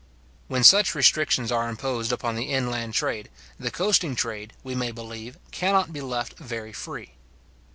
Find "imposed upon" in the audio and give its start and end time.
1.69-2.35